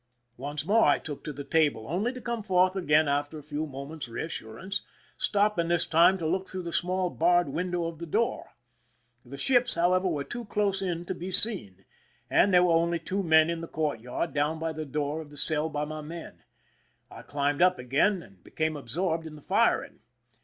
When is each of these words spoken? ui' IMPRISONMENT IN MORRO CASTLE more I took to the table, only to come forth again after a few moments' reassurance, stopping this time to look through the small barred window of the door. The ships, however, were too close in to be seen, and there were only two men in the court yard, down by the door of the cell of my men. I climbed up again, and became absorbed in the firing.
ui' 0.39 0.47
IMPRISONMENT 0.49 0.63
IN 0.63 0.67
MORRO 0.67 0.81
CASTLE 0.81 0.81
more 0.83 0.91
I 0.93 0.97
took 0.97 1.23
to 1.25 1.31
the 1.33 1.43
table, 1.43 1.87
only 1.87 2.11
to 2.11 2.21
come 2.21 2.41
forth 2.41 2.75
again 2.75 3.07
after 3.07 3.37
a 3.37 3.43
few 3.43 3.67
moments' 3.67 4.07
reassurance, 4.07 4.81
stopping 5.15 5.67
this 5.67 5.85
time 5.85 6.17
to 6.17 6.25
look 6.25 6.47
through 6.49 6.63
the 6.63 6.73
small 6.73 7.11
barred 7.11 7.49
window 7.49 7.85
of 7.85 7.99
the 7.99 8.07
door. 8.07 8.55
The 9.23 9.37
ships, 9.37 9.75
however, 9.75 10.07
were 10.07 10.23
too 10.23 10.45
close 10.45 10.81
in 10.81 11.05
to 11.05 11.13
be 11.13 11.29
seen, 11.29 11.85
and 12.31 12.51
there 12.51 12.63
were 12.63 12.73
only 12.73 12.97
two 12.97 13.21
men 13.21 13.47
in 13.51 13.61
the 13.61 13.67
court 13.67 13.99
yard, 13.99 14.33
down 14.33 14.57
by 14.57 14.73
the 14.73 14.85
door 14.85 15.21
of 15.21 15.29
the 15.29 15.37
cell 15.37 15.67
of 15.77 15.87
my 15.87 16.01
men. 16.01 16.45
I 17.11 17.21
climbed 17.21 17.61
up 17.61 17.77
again, 17.77 18.23
and 18.23 18.43
became 18.43 18.75
absorbed 18.75 19.27
in 19.27 19.35
the 19.35 19.41
firing. 19.43 19.99